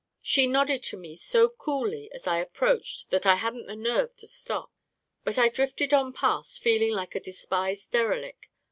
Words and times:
She 0.23 0.47
nodded 0.47 0.81
to 0.85 0.97
me 0.97 1.15
so 1.15 1.47
coolly 1.47 2.09
as 2.11 2.25
I 2.25 2.39
approached 2.39 3.11
that 3.11 3.27
I 3.27 3.35
hadn't 3.35 3.67
the 3.67 3.75
nerve 3.75 4.15
to 4.15 4.25
stop, 4.25 4.71
but 5.23 5.35
So 5.35 5.43
A 5.43 5.43
KING 5.43 5.43
IN 5.43 5.49
BABYLON 5.51 5.55
drifted 5.57 5.93
on 5.93 6.13
past, 6.13 6.59
feeling 6.59 6.93
like 6.95 7.13
a 7.13 7.19
despised 7.19 7.91
derelict. 7.91 8.47